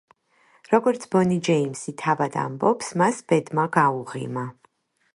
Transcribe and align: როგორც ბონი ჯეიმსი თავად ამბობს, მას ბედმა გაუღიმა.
როგორც 0.71 1.05
ბონი 1.15 1.37
ჯეიმსი 1.49 1.95
თავად 2.05 2.39
ამბობს, 2.47 2.93
მას 3.03 3.23
ბედმა 3.33 3.71
გაუღიმა. 3.81 4.51